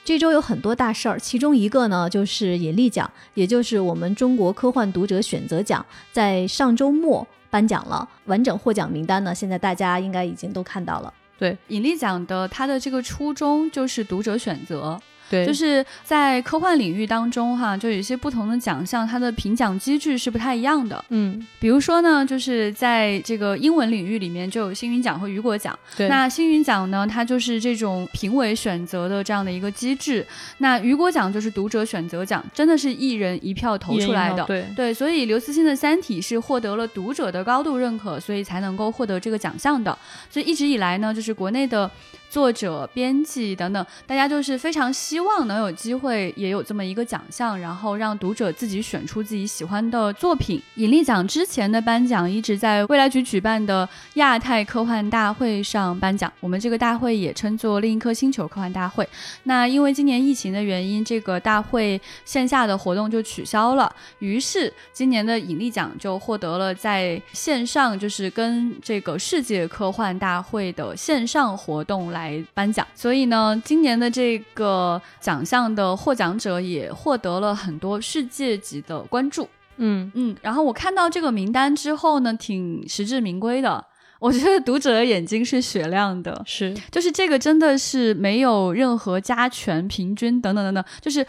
[0.07, 8.07] 这周有很多大事儿，其中一个呢就是引力奖，也就是我们中国科幻读者选择奖，在上周末颁奖了。
[8.23, 11.13] 完整获奖名单呢，现在大家应该已经都看到了。
[11.37, 14.97] 对引力奖的它的这个初衷就是读者选择，
[15.29, 21.03] 对，就是在科幻领域当中哈，就有一些不同的奖项，它的评奖机制是不太一样的。
[21.09, 25.77] 嗯，比如说呢，就是在这个英文领域里面就有星云奖和雨果奖。
[25.95, 30.25] 对，那星云奖呢，它就是这种评委选择的这样的一个机制。
[30.59, 34.43] 那雨果奖就是读者选择奖，真的是一人一票投出来的。
[34.45, 39.97] 对，对，所以刘慈欣的《三体》是获得了读者的高度认可，所以才能够获得这个奖项的。
[40.29, 41.89] 所以一直以来呢，就是国内的
[42.29, 50.61] 作者、编辑等等，大家就是非常希希望能有机会也有这么一个奖项，然后让读者自己选出自己喜欢的作品。
[50.75, 59.09] 引力奖之前的颁奖一直在未来局举办的亚太科幻大会上颁奖，我们这个大会也称作另一颗星球科幻大会。
[59.45, 72.85] 那因为今年疫情的原因，这个大会线下的活动就取消了，于是今年的引力奖就获得了在线上，就是跟这个世界科幻大会的线上活动来颁奖。
[72.93, 79.47] 所以呢，今年的这个奖项的获奖者也获得了很多世界级的关注。
[79.77, 83.85] 嗯，嗯，然后我看到这个名单之后呢，挺实至名归的。
[84.19, 91.23] 我觉得读者的眼睛是雪亮的，是就是这个真的是没有任何加权、平均等等等等，就是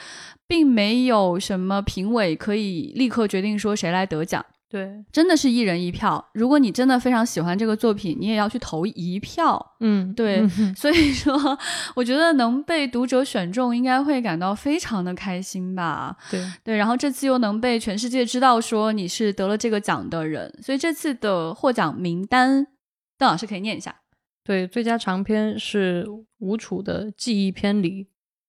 [0.46, 6.28] 并没有什么评委可以立刻决定说谁来得奖，对，真的是一人一票。
[6.34, 9.74] 如果你真的非常喜欢这个作品，你也要去投一票。
[9.80, 11.34] 嗯，对嗯 所以说，
[11.96, 16.14] 我觉得能被读者选中，应该会感到非常的开心吧。
[16.30, 22.66] 对，对，然后这次又能被全世界知道说你是得了这个奖的人，所以这次的获奖名单，
[23.16, 24.02] 邓老师可以念一下。
[24.44, 26.06] 对，最佳长篇是
[26.38, 28.04] 吴楚的《记忆偏离》，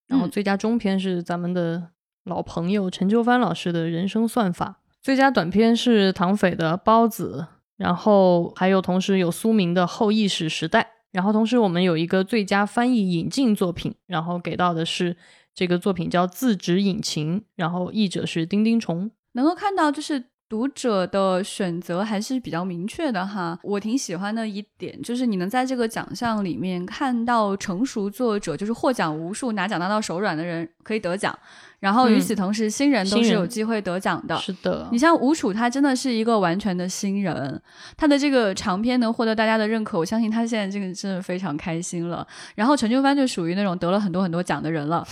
[0.07, 1.91] 然后嗯最佳中篇是咱们的
[2.25, 10.81] 老朋友陈秋帆老师的《人生算法》，最佳短片是唐斐的《包子》，然后还有同时有苏明的《后意识时代》，
[11.11, 15.15] 然后同时我们有一个最佳翻译引进作品，然后给到的是
[15.55, 19.09] 这个作品叫《自指引擎》，然后译者是丁丁虫。
[19.33, 23.57] 能够看到，就是读者的选择还是比较明确的哈。
[23.63, 31.37] 我挺喜欢的一点就是你能在这个奖项里面看到成熟作者，就是获奖无数、拿奖拿到手软的人可以得奖，
[31.79, 34.37] 然后与嗯此同时，新人都是有机会得奖的。
[34.37, 37.61] 是的你，像吴楚，他真的是一个完全的新人，
[37.95, 42.25] 他的这个长篇能获得大家的认可，我相信他现在这个真的非常开心了。
[42.55, 45.05] 然后陈秋帆就属于那种得了很多很多奖的人了，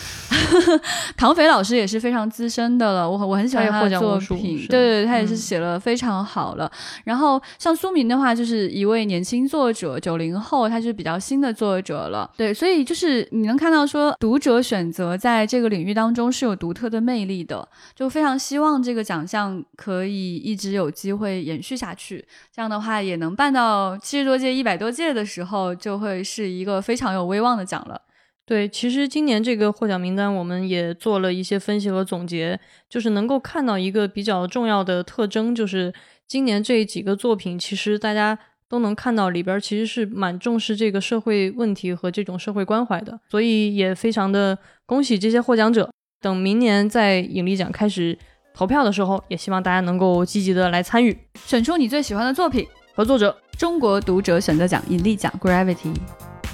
[1.16, 6.70] 唐斐老师也是非常资深的了，我我很喜欢他的作品，对对，对他也是嗯写了非常好了。
[7.06, 17.66] 然后像苏明的话，就是一位年轻作者，九零后，他是比较新的作者了，对，所以就是你能看到说读者选择在这个领域当中是有独特的魅力的，
[17.96, 22.26] 就非常希望这个奖项可以一直有机会延续下去。
[22.52, 28.02] 这样的话，也能办到七十多届、一百多届的时候，就会是一个非常有威望的奖了。
[28.46, 32.58] 对，其实今年这个获奖名单我们也做了一些分析和总结，
[32.90, 35.94] 就是能够看到一个比较重要的特征，就是
[36.26, 38.40] 今年这几个作品，其实大家
[38.70, 45.90] 都能看到里边其实是蛮重视这个社会问题和这种社会关怀的，所以也非常的恭喜这些获奖者。
[46.20, 48.18] 等明年在引力奖开始
[48.52, 51.16] 投票的时候，也希望大家能够积极的来参与。
[51.46, 55.94] 选出你最喜欢的作品，和作者中国读者选择奖引力奖 Gravity。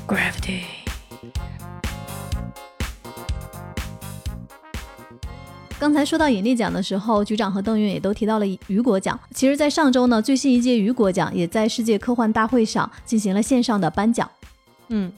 [0.06, 0.64] Gravity。
[5.80, 9.18] 刚才说到引力奖的时候，局长和邓云也都提到了雨果奖。
[9.34, 14.30] 其实，在上周呢，最新一届雨果奖也在世界科幻大会上进行了线上的颁奖。
[14.90, 15.10] 嗯，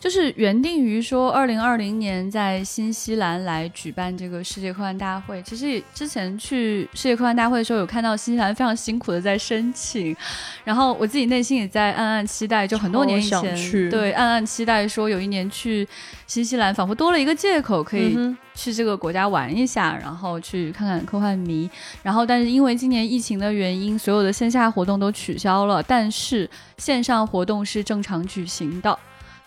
[0.00, 5.42] 就是原定于说，二零二零年在新西兰来举办这个世界科幻大会。
[5.42, 10.16] 其实也之前去世界科幻大会的时候，有看到新西兰非常辛苦的在申请，
[10.64, 15.86] 然后我自己内心也在暗暗期待，就很多年以前，去对，暗暗期待说有一年去
[16.26, 21.70] 新西兰，仿佛多了一个借口可以嗯去这个国家玩一下，然后去看看科幻迷。
[22.02, 28.98] 然后，但是因为今年疫情的原因，所有的线下活动都取消了，但是线上活动是正常举行的。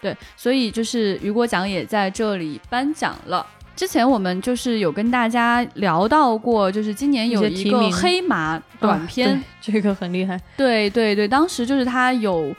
[0.03, 3.43] 对，所以就是雨果奖也在这里颁奖了。
[3.75, 10.39] 之前我们就是有跟大家聊到过，就是今年有一个黑马短片，这个很厉害。
[10.55, 12.53] 对对对，当时就是他有，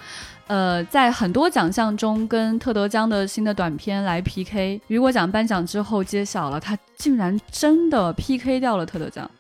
[0.49, 4.81] 呃，在很多奖项中跟特德·江的新的短片来 PK。
[4.89, 9.31] 雨果奖颁奖之后揭晓了，他竟然真的 PK 掉了特德·江。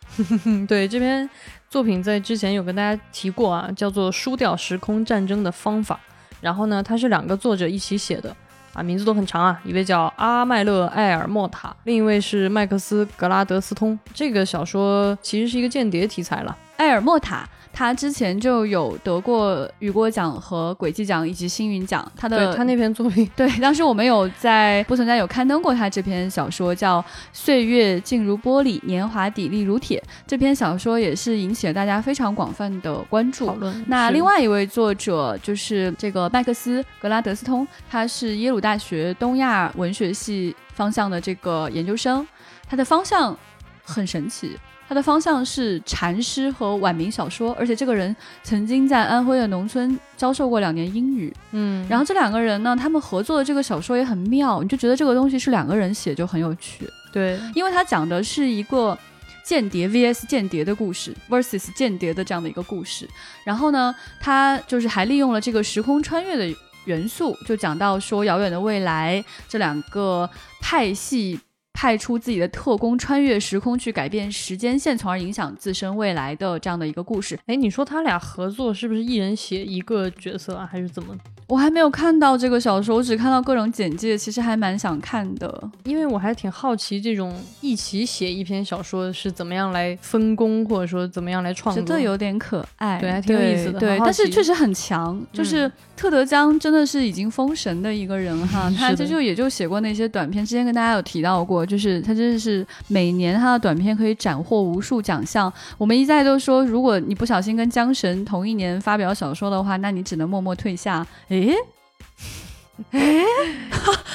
[0.45, 1.29] 嗯， 对，这篇
[1.69, 5.99] 作品在之前有跟大家提过啊，叫做《输掉时空战争的方法》。
[6.44, 8.37] 然后呢，它是两个作者一起写的
[8.74, 13.98] 啊，名字都很长啊，一位叫阿麦勒·埃尔莫塔，另一位是麦克斯·格拉德斯通。
[14.12, 16.54] 这个小说其实是一个间谍题材了。
[16.76, 22.11] 埃尔莫塔，他之前就有得过雨果奖和轨迹奖以及星云奖。
[22.17, 30.01] 他的对他那篇作品， 对，当时我们有在不存在有刊登过他这篇小说，叫《岁月静如玻璃，年华砥砺如铁》。
[30.27, 33.55] 这篇小说也是引起了大家非常广泛的关注讨。
[33.57, 33.85] 论。
[33.89, 42.25] 那另外一位作者就是这个麦克斯·格拉德斯通，他是耶鲁大学东亚文学系方向的这个研究生，
[42.69, 43.37] 他的方向
[43.83, 44.57] 很神奇。
[44.87, 51.35] 他的方向是禅师和晚明小说，而且这个人曾经在安徽的农村教授过两年英语。
[51.53, 56.88] 嗯，然后这两个人呢，他们合作的这个小说也很妙，你就觉得这个东西是两个人写就很有趣。
[57.12, 58.97] 对，因为他讲的是一个
[59.42, 63.09] 间谍 vs 间谍的故事，versus 间谍的这样的一个故事。
[63.44, 70.29] 然后呢，他就是还利用了这个时空穿越的元素，就讲到说遥远的未来，这两个
[70.61, 71.40] 派系。
[71.75, 77.39] 派出自己的特工穿越时空去改变时间线，从而影响自身未来的这样的一个故事。
[77.47, 81.15] 哎，你说他俩合作是不是一人写一个角色啊，还是怎么？
[81.47, 85.71] 我还没有看到这个小说，我只看到各种简介，其实还蛮想看的。
[85.85, 91.85] 因为我还挺好奇，这种一起写一篇小说是怎么样来分工，或者说怎么样来创作。
[91.85, 105.52] 觉得有点可爱，对还挺有意思的对，但是确实很强，就是特德·江真的是已经封神的一个人哈， 他这就也就写过那些短片，之前跟大家有提到过，就是他真的是每年他的短片可以斩获无数奖项。
[105.78, 111.07] 我们一再都说，如果你不小心跟江神同一年发表小说的话，那你只能默默退下。
[111.28, 111.54] 诶，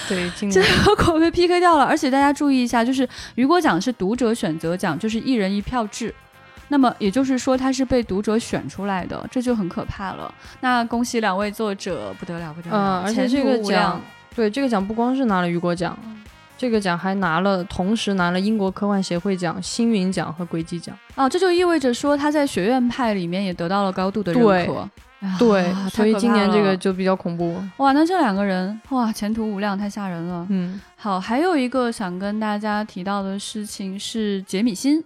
[0.08, 6.14] 对，今这年个果被 PK 掉了，而且大家注意一下，就是雨果奖是读者选择奖，就是一人一票制。
[6.70, 10.34] 那么也就是说，他是被读者选出来的，这就很可怕了。
[10.62, 13.02] 那恭喜两位作者，不得了，不得了！
[13.02, 14.02] 嗯，而且前这个途无量奖，
[14.36, 15.98] 对这个奖不光是拿了雨果奖，
[16.58, 20.96] 这个奖还拿了，同时拿了英国科幻协会奖、星云奖和轨迹奖。
[21.16, 24.88] 啊，这就意味着说他在学院派里面也得到了高度的认可。
[25.22, 27.62] 啊对，太所以今年这个就比较恐怖。
[27.76, 30.48] 哇，那这两个人哇，前途无量，太吓人了。
[30.50, 35.04] 嗯，好，还有一个想跟大家提到的事情是杰米辛。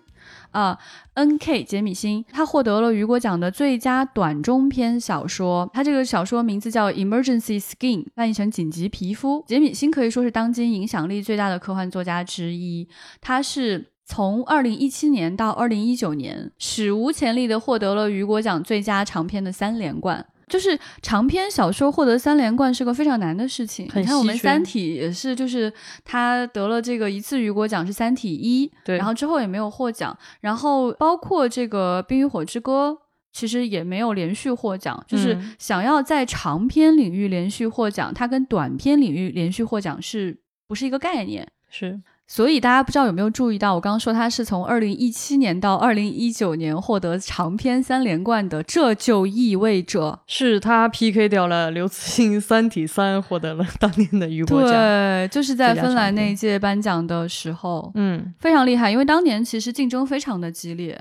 [0.53, 0.79] 啊
[1.15, 1.63] ，N.K.
[1.63, 5.69] 杰米辛，他获得了雨果奖的最佳短中篇小说。
[5.73, 9.43] 他这个小说名字叫《Emergency Skin》，翻译成紧急皮肤。
[9.47, 12.87] 杰米辛可以说是当今影响力最大的科幻作家之一。
[13.19, 20.25] 他是从二零一七年到二零一九年，史无前例的获得了雨果奖最佳长篇的三连冠。
[20.53, 23.89] 就是长篇小说获得三连冠是个非常难的事情。
[23.95, 25.73] 你看我们《三体》也是，就是
[26.05, 32.97] 他得了这个一次雨果奖是《三体一》，对然后之后也没有获奖，然后包括这个《冰与火之歌》。
[33.35, 40.37] 其实也没有连续获奖，就是嗯想要在长篇领域连续获奖，它跟短篇领域连续获奖是
[40.67, 41.51] 不是一个概念？
[41.67, 41.99] 是
[42.33, 54.71] 所以大家不知道有没有注意到，我刚刚说他是从二零一七年到二零一九年获得长篇三连冠的，这就意味着是他 PK 掉了刘慈欣《三体三》，获得了当年的雨果奖。
[54.71, 60.99] 对，就是在芬兰那一届颁奖的时候，嗯，非常厉害，因为当年其实竞争非常的激烈。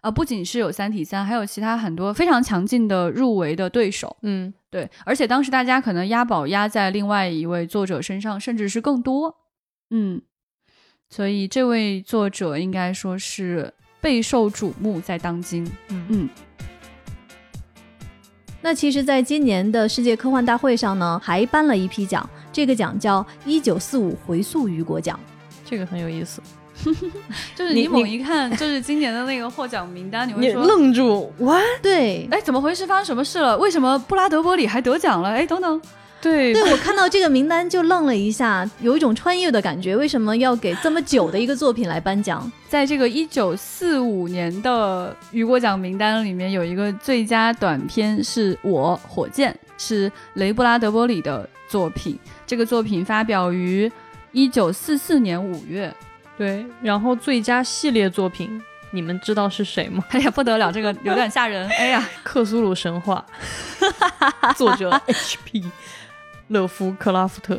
[0.00, 4.16] 啊、不仅是有《三体三》，还有其他很多非常强劲的入围的对手。
[4.22, 9.36] 嗯，对，而且当时大家可能押宝押在另外一位作者身上，甚至是更多。
[9.90, 10.20] 嗯，
[11.14, 13.70] 所以这位作者应该说是
[14.00, 15.62] 备受瞩目，在当今。
[15.88, 16.28] 嗯嗯，
[18.62, 25.20] 那其实，在今年的世界科幻大会上呢，还颁了一批奖，这个奖叫“一九四五回溯雨果奖
[25.66, 26.40] 这个很有意思。
[27.54, 30.64] 就是你你猛一看，就是今年的那个获奖名单，你你会说。
[30.64, 31.60] 愣住哇？”。
[31.82, 32.86] 对，哎，怎么回事？
[32.86, 33.58] 发生什么事了？
[33.58, 35.28] 为什么布拉德伯里还得奖了？
[35.28, 35.78] 哎，等等，
[36.22, 39.96] 对对我看到这个名单就愣了一下，有一种穿越的感觉。
[39.96, 42.50] 为什么要给这么久的一个作品来颁奖？
[42.68, 52.18] 在这个一九四五年的雨果奖名单里面，有一个最佳短片是我火箭，是雷布拉德波里的作品。
[52.46, 53.90] 这个作品发表于
[54.30, 55.92] 一九四四年五月。
[56.38, 60.02] 对，然后最佳系列作品，你们知道是谁吗？
[60.10, 61.68] 哎呀，不得了，这个有点吓人。
[61.70, 63.24] 哎呀，克苏鲁神话，
[64.56, 65.64] 作者 H.P.
[66.48, 67.58] 勒夫克拉夫特。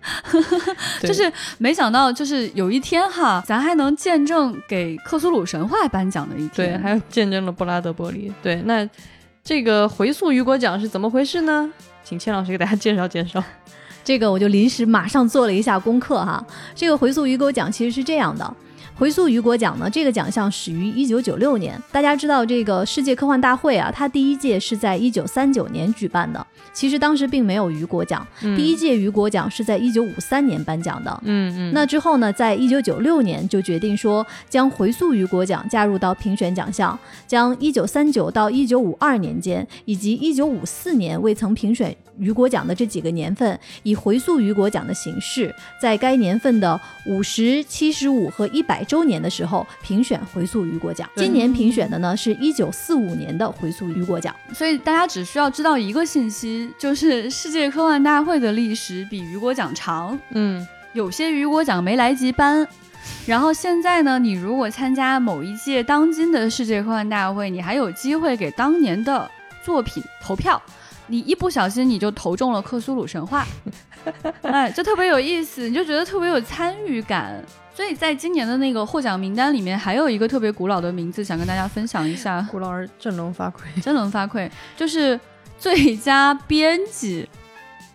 [1.00, 8.32] 对就是没想到，就是有一天哈，咱还能见证给克苏鲁神话颁奖的一天对，还有见证了布拉德伯里。
[8.40, 8.88] 对，那
[9.44, 11.70] 这个回溯雨果奖是怎么回事呢？
[12.04, 13.42] 请千老师给大家介绍介绍。
[14.02, 16.42] 这个我就临时马上做了一下功课哈。
[16.74, 18.56] 这个回溯雨果奖其实是这样的。
[18.98, 21.80] 回溯雨果奖呢，这个奖项始于一九九六年。
[21.92, 26.44] 大家知道，这个世界科幻大会啊，它第一届是在一九三九年举办的。
[26.72, 31.22] 其实当时并没有雨果奖，第一届雨果奖是在一九五三年颁奖的。
[31.24, 51.08] 嗯嗯，那之后呢，在一九九六年就决定说将回溯雨果奖加入到评选奖项，将一九三九到一九五二年间以及一九五四年未曾评选雨果奖的这几个年份，以回溯雨果奖的形式，在该年份的五十、七十五和一百周年的时候评选回溯雨果奖。
[51.14, 54.34] 今年评选的呢是一九四五年的回溯雨果奖。
[54.52, 60.18] 所以大家只需要知道一个信息，就是世界科幻大会的历史比雨果奖长。
[60.30, 62.66] 嗯有些雨果奖没来及颁。
[63.26, 69.30] 然后现在呢，你如果参加某一届当今的世界科幻大会，你还有机会给当年的
[69.62, 70.60] 作品投票。
[71.06, 73.46] 你一不小心你就投中了克苏鲁神话，
[74.42, 77.42] 哎，就特别有意思，你就觉得特别有参与感。
[77.78, 82.44] 所以在今年的那个获奖名单里面，还有一个特别古老的名字，想跟大家分享一下。
[82.50, 83.80] 古老而振聋发聩。
[83.80, 85.18] 振聋发聩，就是
[85.56, 87.28] 最佳编辑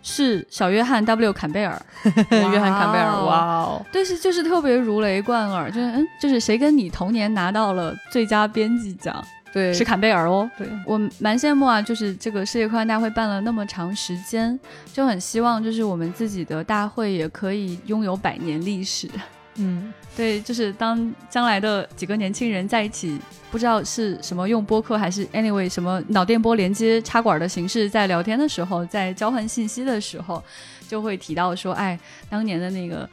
[0.01, 1.85] 是小约翰 W 坎贝尔，
[2.31, 10.49] 约翰坎贝尔，哇哇哦，对，是就是特别如雷贯耳，就是嗯，就是谁跟你同年拿到了最佳编辑奖，对，是坎贝尔哦。
[10.57, 14.57] 对，我蛮羡慕啊，就是这个世界科幻大会办了那么长时间，
[14.93, 19.09] 就很希望就是我们自己的大会也可以拥有百年历史。
[19.55, 23.19] 嗯，对，就是当将来的几个年轻人在一起，
[23.51, 30.43] 不知道是什么用播客还是 anyway 什么脑电波连接插管的形式，在聊天的时候，在交换信息的时候，
[30.87, 33.09] 就会提到说，哎，当年的那个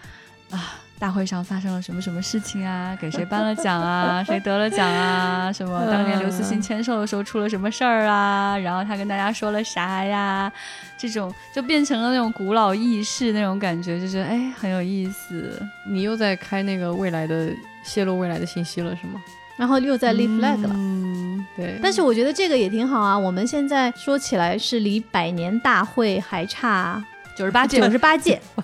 [0.51, 0.81] 啊。
[1.01, 2.95] 大会上发生了什么什么事情啊？
[3.01, 4.23] 给谁颁了奖啊？
[4.23, 5.51] 谁得了奖啊？
[5.51, 5.81] 什么？
[5.91, 8.59] 当年刘慈欣签售的时候出了什么事儿啊？
[8.59, 10.53] 然后他跟大家说了啥呀？
[10.99, 15.67] 这种就变成了那种古老轶事那种感觉，就是哎很有意思。
[15.89, 17.51] 你又在开那个未来的
[17.83, 19.19] 泄露未来的信息了是吗？
[19.57, 20.71] 然后又在立 flag 了。
[20.75, 23.19] 嗯，对，但是我觉得这个也挺好啊。
[23.19, 27.03] 我们现在说起来是离百年大会还差
[27.35, 28.39] 九十八届，九十八届。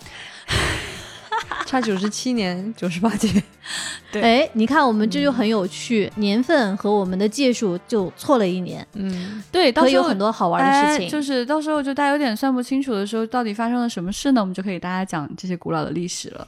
[1.66, 3.28] 差九十七年，九十八届，
[4.12, 11.06] 对哎，你看我们这就很有趣，年份和我们的届数就错了一年，嗯，对，到可以有很多好玩的事情。
[11.06, 14.40] 哎就是到时候就大家有点算不清楚的时候，到底发生了什么事呢？
[14.40, 16.46] 我们就可以大家讲这些古老的历史了。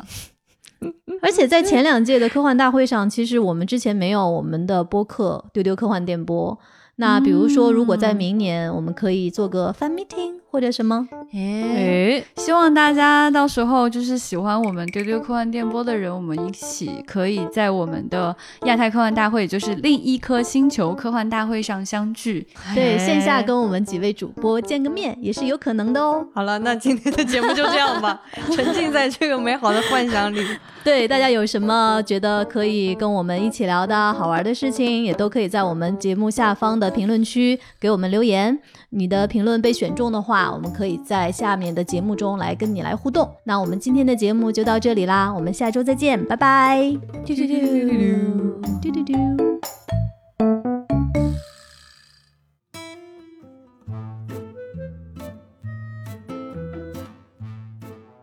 [1.21, 6.57] 而且在前两届的科幻大会上，其实我们之前没有我们的播客丢丢科幻电波。
[7.01, 18.35] 那比如说，如果在明年，我们可以做个 fan meeting 或者什么，哎，希望大家到时候就是喜欢我们丢丢科幻电波的人，我们一起可以在我们的
[18.65, 22.45] 亚太科幻大会，也就是另一颗星球科幻大会上相聚。
[22.75, 26.27] 对，线下跟我们几位主播见个面也是有可能的哦。
[26.35, 28.21] 好了，那今天的节目就这样吧，
[28.51, 30.45] 沉浸在这个美好的幻想里。
[30.83, 38.59] 对，大家有什么觉得可以跟我们一起聊的好玩的事情，也都可以在我们节目下方的评论区给我们留言。
[38.91, 43.31] 你的评论被选中的话，我们可以在下面的节目中来跟你来互动。
[43.45, 46.91] 那我们今天的节目就到这里啦，我们下周再见，拜拜。
[47.27, 47.55] 嘟嘟嘟
[48.81, 49.13] 嘟嘟嘟。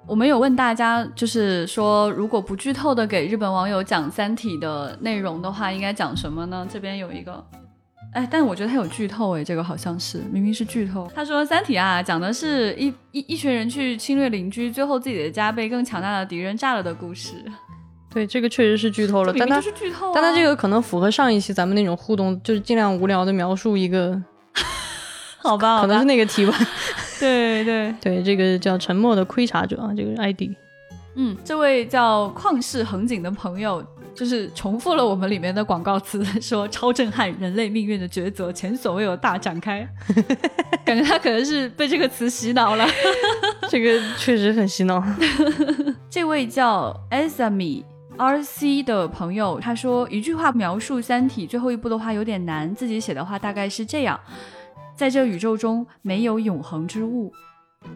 [0.08, 6.66] 我们有问大家，就是说，如果不剧透的给日本网友讲《三体》的内容的话，应该讲什么呢？
[6.72, 7.46] 这边有一个，
[8.16, 11.06] 哎，但我觉得他有剧透，哎，这个好像是明明是剧透。
[11.14, 17.34] 他说，《三体》啊，讲的是一一一群人去侵略邻居，最后自己的家被更强大的敌人炸了的故事。
[18.10, 24.18] 对，这个确实是剧透了，但它是剧透，但他这个可能符合上一期咱们那种互动，就是尽量无聊的描述一个，
[25.40, 26.58] 好吧，可能是那个题吧。
[27.20, 30.44] 对对对，这个叫沉默的窥察者啊，这个 ID。
[31.18, 33.86] 嗯，这位叫旷世恒景的朋友，
[34.16, 39.88] 就是重复了我们里面的广告词，说超震撼，人类命运的抉择，前所未有大展开。
[40.86, 42.88] 感觉他可能是被这个词洗脑了，
[43.70, 45.04] 这个确实很洗脑。
[46.10, 47.84] 这位叫 Asami
[48.18, 54.20] RC 的朋友，他说一句话描述《三体》最后一部的话有点难，自己写的话大概是这样。
[54.96, 57.34] 在这宇宙中没有永恒之物，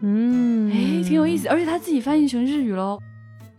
[0.01, 2.99] 嗯，哎，挺有意思，而且他自己翻译成日语喽。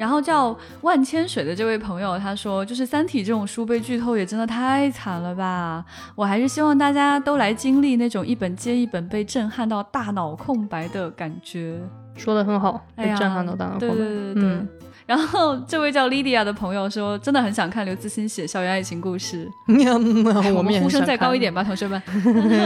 [0.00, 5.84] 然后叫万千水的这位朋友，他说，就是《三体》这种书被剧透也真的太惨了吧。
[6.14, 11.78] 我还是希望大家都来经历那种一本接一本被震撼到大脑空白的感觉。
[12.16, 13.94] 说的很好，被震撼到大脑空白，
[14.36, 14.66] 嗯。
[15.10, 19.50] 然后这位叫 Lydia 的朋友说，真的很想看刘慈欣写校园爱情故事。
[20.54, 22.00] 我们呼声再高一点吧，同学们。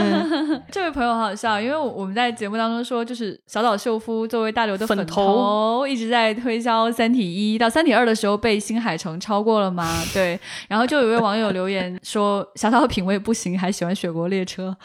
[0.71, 9.91] 这位朋友很好笑，因为我们在节目当中说，就是小岛秀夫作为大刘的粉头，一直在推销《三体一》到《三体二》的时候被新海诚超过了吗？
[10.13, 10.39] 对。
[10.69, 14.77] 然后就有位网友留言说，小岛的品味不行，还喜欢《雪国列车》。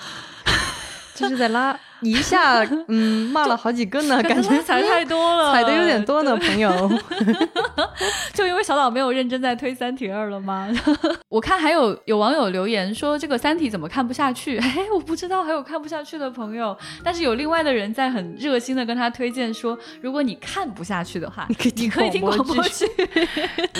[1.13, 1.77] 这是在拉。
[2.01, 6.69] 一下，嗯，骂了好几个呢， 感觉踩太多了，踩的有点多呢，朋友。
[8.33, 10.67] 就因为小岛没有认真在推《三体二》了吗？
[11.27, 14.57] 我看还有有网友留言说这个《三体》怎么看不下去？
[14.59, 22.85] 哎，我不知道还有看不下去的朋友，但是有另外的人在很热心的跟他推荐说，如果你看不下去的话，你可以听广播剧。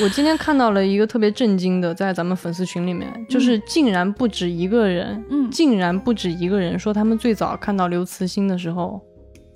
[0.02, 8.06] 我今天看到了一个特别震惊的，在咱们粉丝群里面，就是竟然不止一个人，嗯，竟然不止一个人说他们最早看到刘。
[8.10, 9.00] 慈心的时候，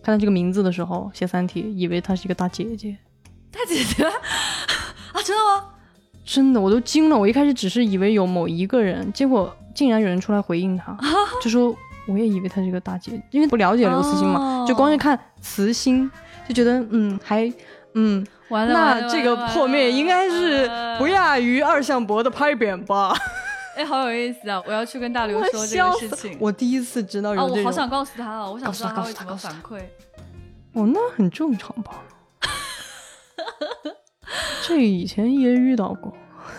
[0.04, 2.96] 看到这个名字的时候，写《三体》，以为她是一个大姐姐，
[3.52, 5.70] 大姐姐 啊，真的吗？
[6.24, 7.18] 真的，我都惊了。
[7.18, 10.96] 我一开始只是以为有某一个人，结果竟然有人出来回应她，
[11.42, 11.76] 就说
[12.08, 16.10] 我也以为她是一个大姐，因为不了解刘慈欣嘛，就光是看慈心
[16.48, 17.52] 就觉得嗯还
[17.96, 23.14] 嗯，完了，那这个破灭应该是不亚于二向箔的拍扁吧。
[23.76, 24.62] 哎，好有意思啊！
[24.68, 26.38] 我要去跟大刘说这个事情。
[26.40, 28.50] 我第一次知道有这我好想告诉他啊！
[28.50, 29.80] 我想知道他会怎么反馈。
[30.74, 32.04] 哦，那很正常吧？
[34.68, 36.14] 这以前也遇到过。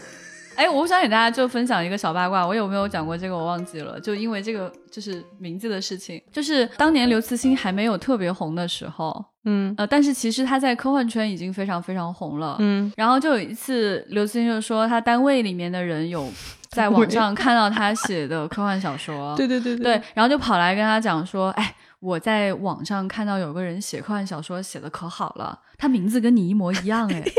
[0.56, 3.36] 哎，我想给大家就分享一个小八卦，我有没有讲过这个？
[3.36, 3.98] 我忘记了。
[4.00, 12.92] 就因为这个，就是名字的事情，就是当年刘慈欣还没有特别红的时候，嗯呃，但是其实他在科幻圈已经非常非常红了，嗯。
[12.96, 16.28] 然后就有一次，刘慈欣就说他单位里面的人有。
[16.74, 27.22] 在网上看到他写的科幻小说， 对对对对，然后就跑来跟他讲说，哎，我在网上看到有个人写科幻小说写的可好了，他名字跟你一模一样，哎。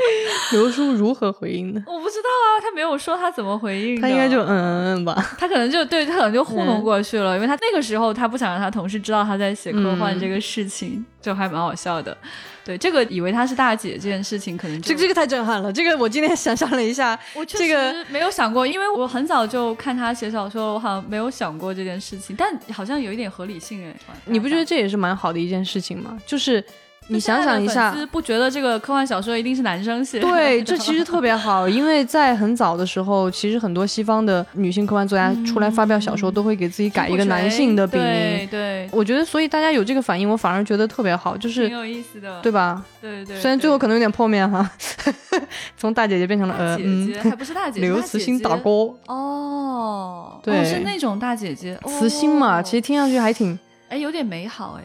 [0.52, 1.82] 刘叔如何回应的？
[1.86, 4.00] 我不知道啊，他没有说他怎么回应。
[4.00, 5.14] 他应该就嗯嗯嗯吧。
[5.38, 12.16] 他可能就对他可能就糊弄过去了，因为他那个时候他不想让他同事知道他在写科幻这个事情，就还蛮好笑的。
[12.64, 15.72] 对这个以为他是大姐这件事情，可能这这个太震撼了。
[15.72, 23.94] 这个我今天想象了一下，我这个没有想过，因为我很早就看他写小说，我好像没有想过这件事情，但好像有一点合理性哎。
[24.24, 26.18] 你不觉得这也是蛮好的一件事情吗？
[26.26, 26.62] 就是。
[27.08, 30.26] 你想想一下，不觉得这个科幻小说一定是男生写的？
[30.28, 38.04] 对， 这其实特别好，因为在很早的时候，其实很多西方的女性科幻作家出来发表小说，都会给自己改一个男性的笔名。
[38.06, 42.84] 对对，我觉得，所以大家有这个反应，我反而觉得特别好，就是挺有意思的，对吧？
[43.00, 43.38] 对对。
[43.40, 44.68] 虽然最后可能有点破灭哈，
[45.78, 48.70] 从大姐姐变成了呃，姐姐还不是大姐姐，刘慈欣大哥
[49.06, 53.56] 哦，对，是那种大姐姐，慈心嘛，其实听上去还挺，
[53.90, 54.82] 哎，有点美好哎。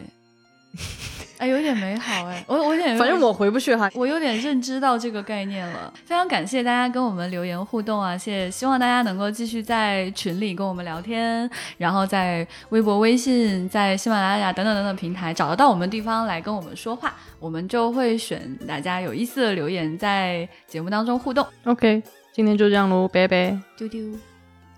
[1.42, 5.92] 哎，有点美好哎，我我有点，反正我回不去哈，我有点认知到这个概念了。
[6.04, 21.44] 非常感谢大家跟我们留言互动啊，谢谢，希望大家能够继续在群里跟我们聊天，然后在微博、微信、在喜马拉雅等等等等平台找得到我们地方来跟我们说话，我们就会选大家有意思的留言在节目当中互动。
[21.64, 22.00] OK，
[22.32, 24.00] 今天就这样喽，拜拜，丢丢，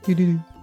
[0.02, 0.53] 丢丢丢。